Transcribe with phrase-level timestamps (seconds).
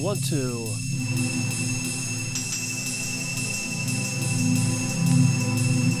[0.00, 0.66] two, one, two.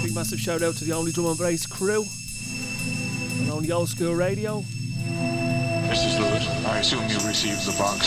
[0.02, 2.04] Big massive shout out to the Only Drum and Bass crew
[3.42, 4.64] on Only Old Skool Radio.
[5.88, 6.18] Mrs.
[6.18, 8.06] Lewis, I assume you received the box.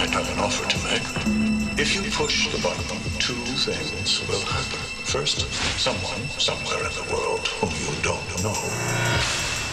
[0.00, 1.78] I'd have an offer to make.
[1.78, 4.78] If you push the button, two things will happen.
[5.04, 8.56] First, someone somewhere in the world whom you don't know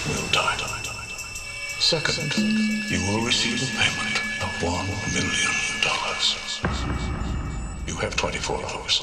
[0.10, 0.62] will die.
[1.82, 2.38] Second,
[2.92, 4.11] you will receive a payment of
[4.62, 6.62] one million dollars.
[7.88, 9.00] You have 24 hours.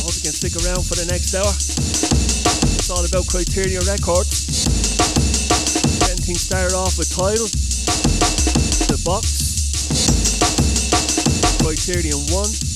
[0.00, 1.44] Hope you can stick around for the next hour.
[1.44, 4.64] It's all about Criterion Records.
[6.00, 7.48] Getting things started off with Tidal,
[8.88, 9.28] The Box,
[11.60, 12.71] Criterion 1.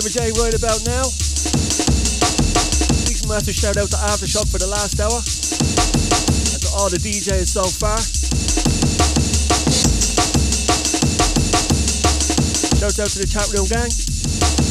[0.00, 1.02] Flavor J right about now.
[3.04, 7.48] Big massive shout out to Aftershock for the last hour and to all the DJs
[7.48, 7.98] so far.
[12.78, 14.69] Shout out to the chat room gang.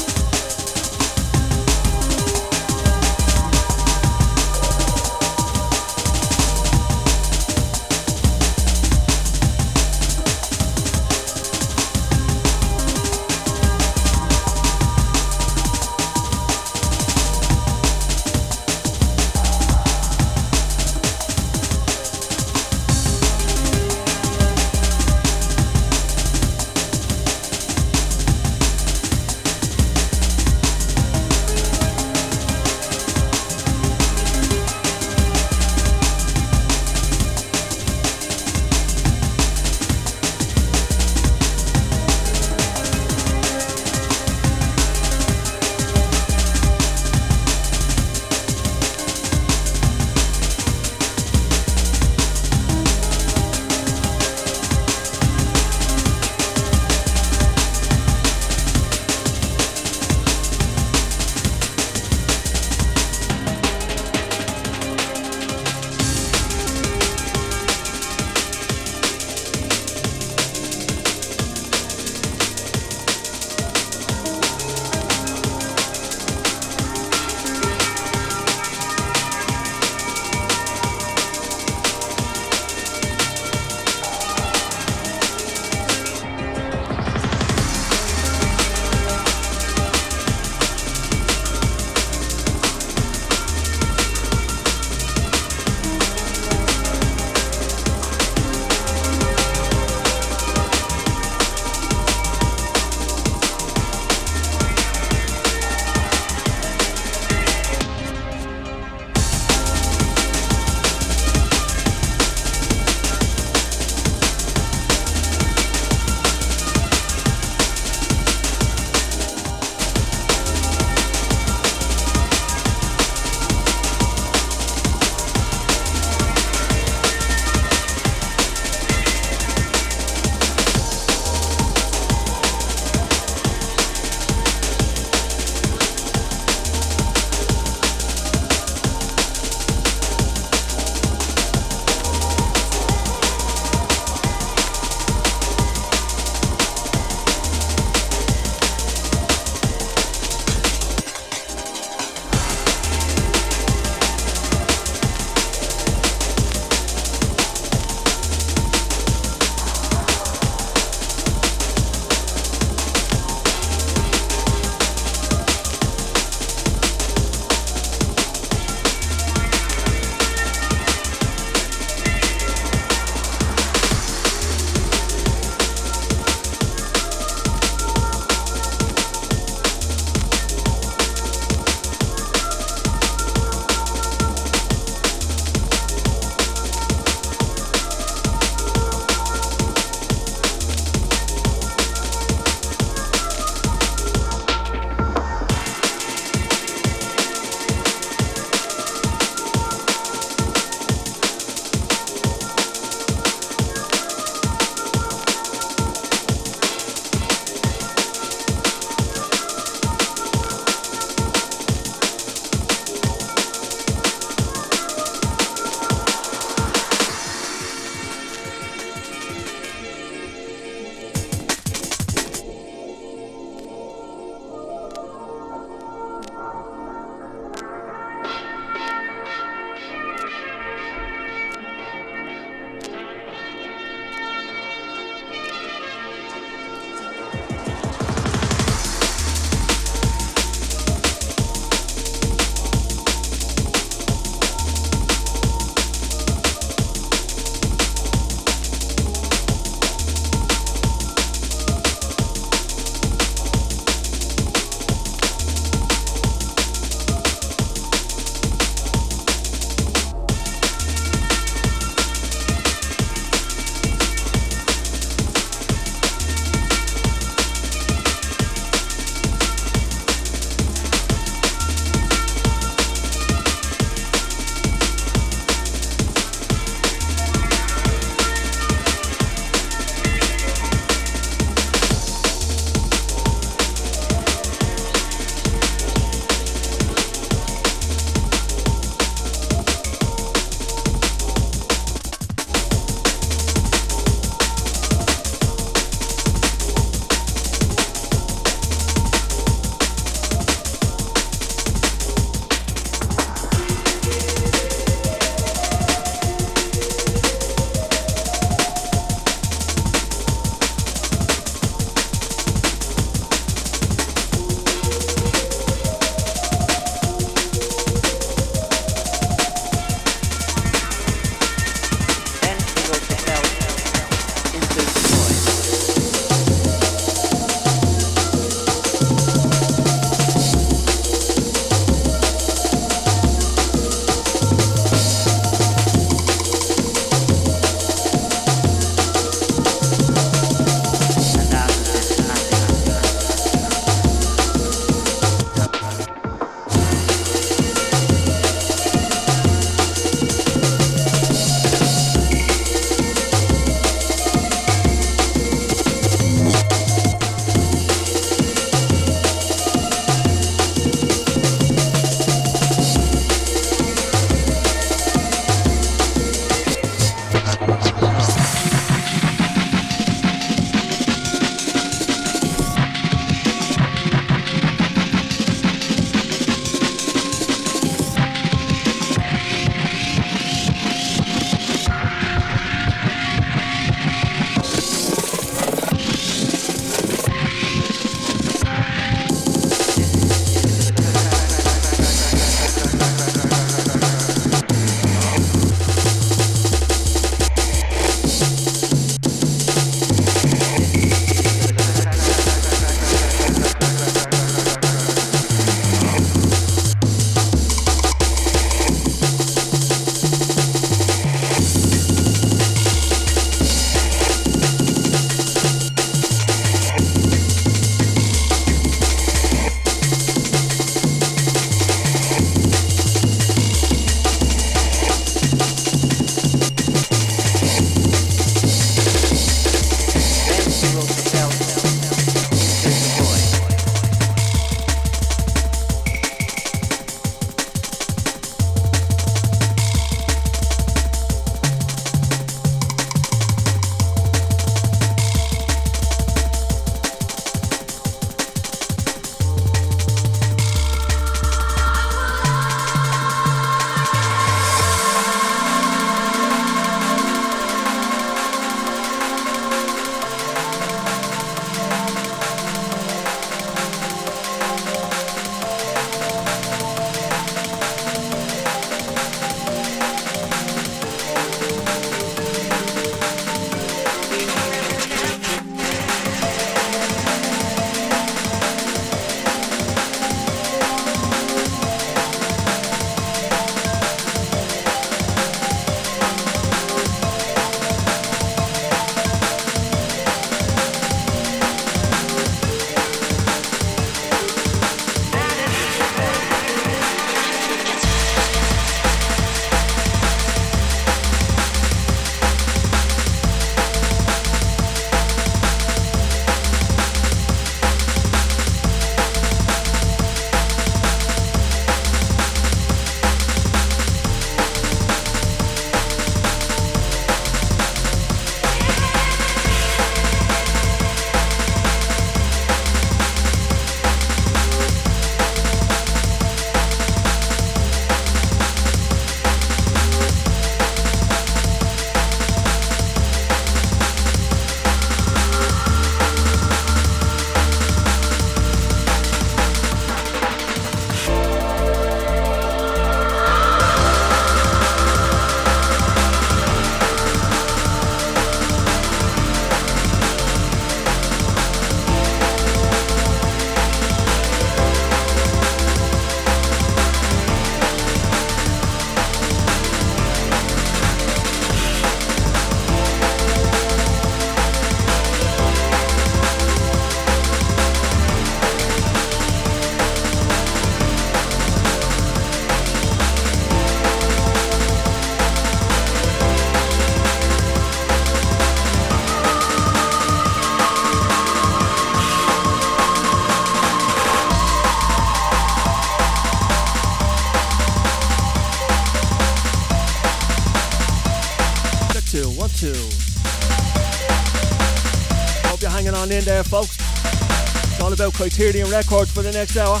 [596.24, 596.96] On in there, folks.
[596.98, 600.00] It's all about Criterion Records for the next hour.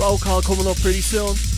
[0.00, 1.49] Roll call coming up pretty soon.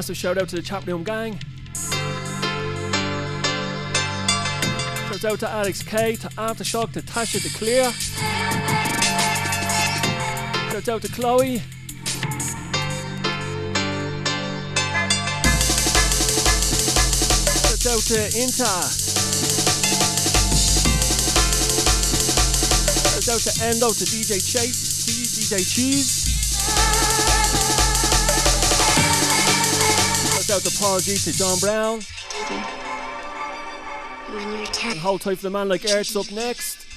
[0.00, 1.38] Massive shout out to the Chatroom gang.
[5.10, 7.92] Shout out to Alex K, to Aftershock, to Tasha, to Clear.
[10.70, 11.58] Shout out to Chloe.
[17.58, 18.74] Shout out to Inta.
[23.04, 26.19] Shout out to Endo, to DJ Chase, to DJ Cheese.
[30.50, 32.00] Out to Paul to John Brown.
[34.82, 36.89] And hold tight for the man like Ertz up next.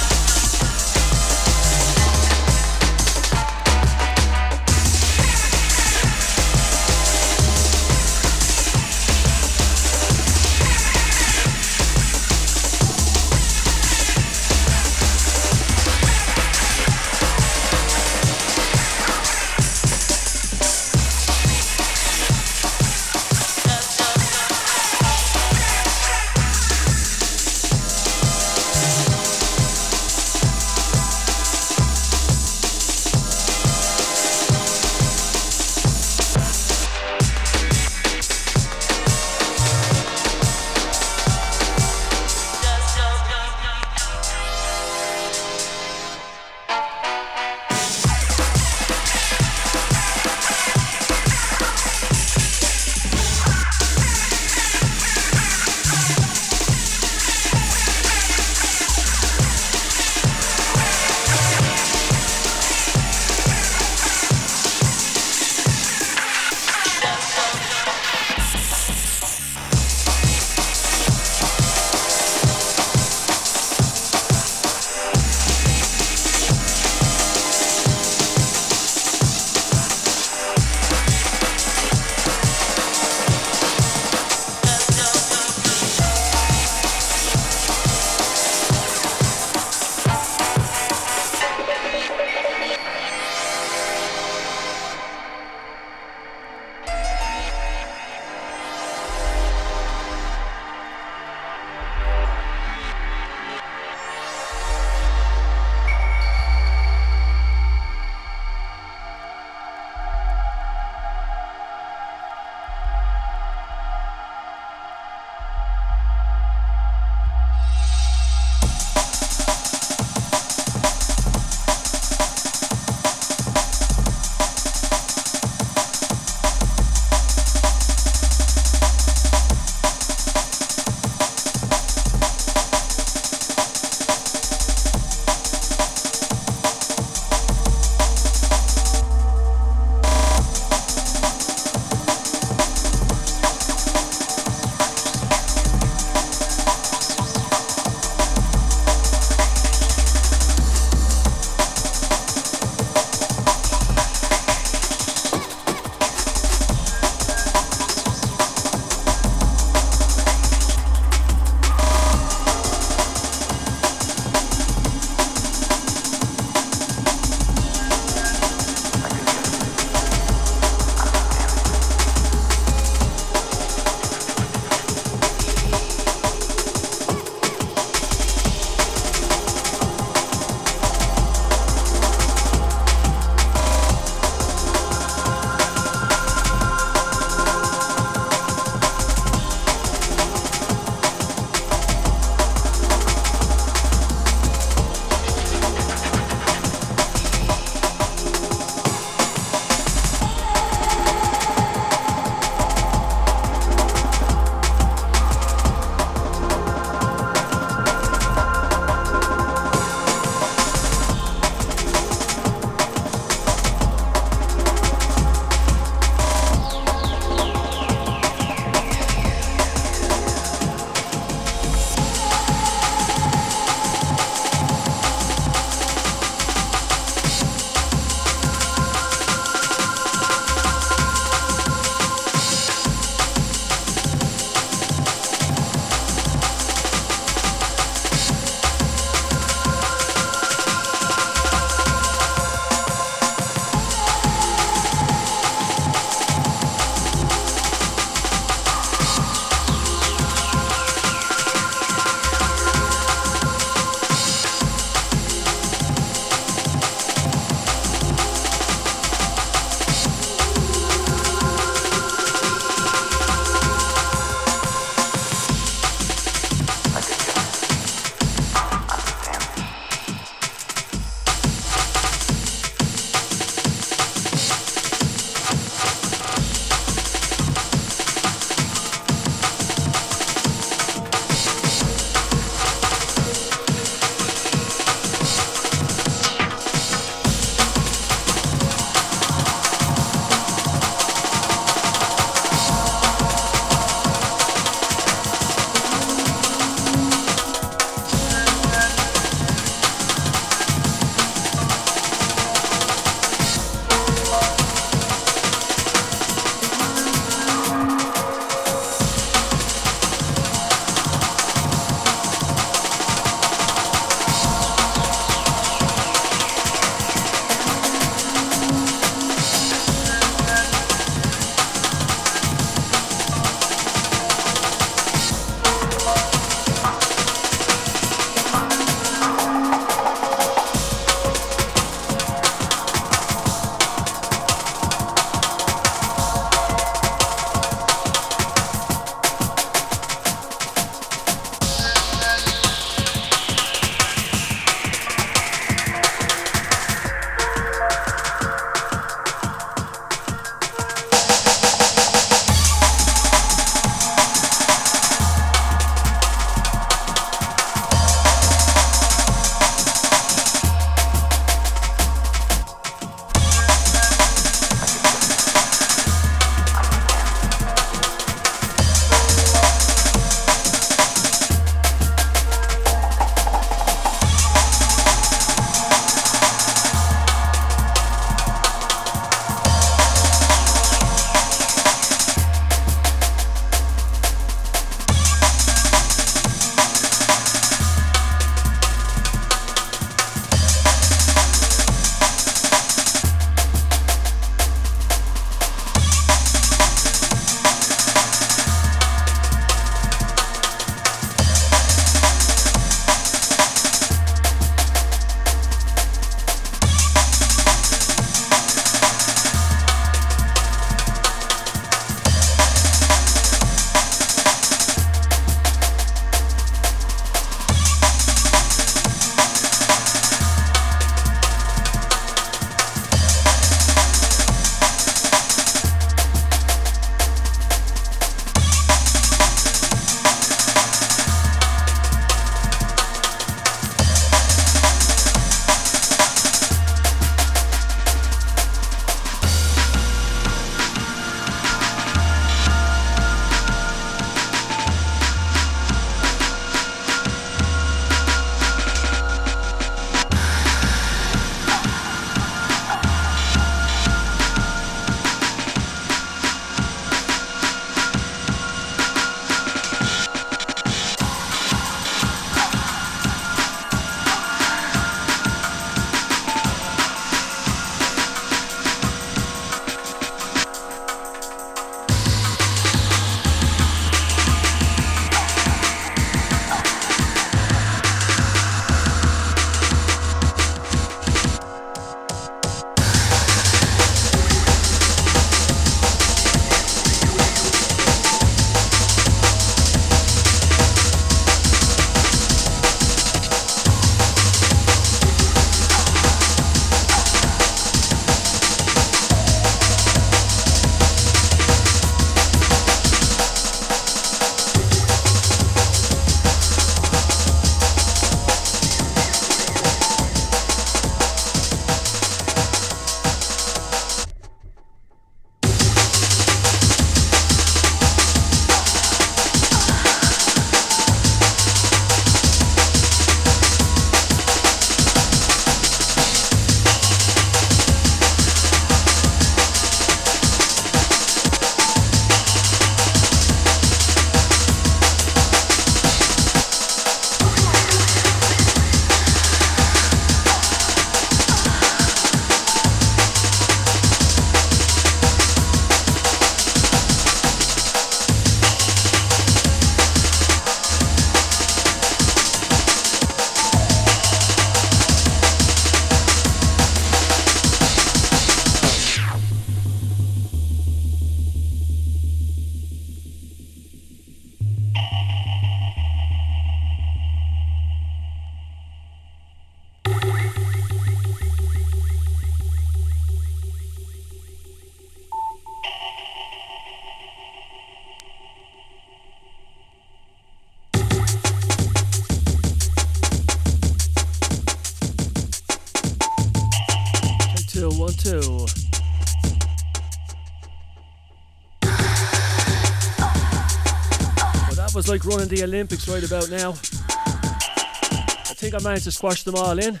[595.30, 596.70] Running the Olympics right about now.
[596.70, 600.00] I think I managed to squash them all in.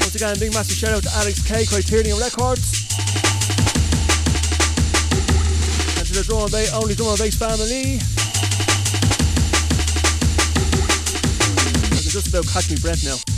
[0.00, 2.90] Once again, big massive shout out to Alex K, Criterion Records.
[5.98, 8.00] And to the drum and bass, only drum and bass family.
[11.92, 13.33] I can just about catch me breath now.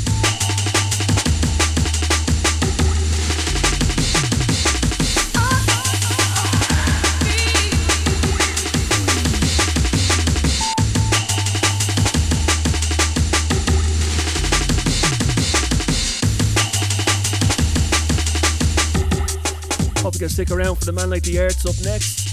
[20.37, 22.27] Stick around for the man like the Arts up next.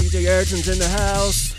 [0.00, 1.55] DJ Arton's in the house.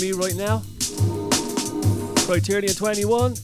[0.00, 0.62] Me right now.
[2.26, 3.34] Criterion 21.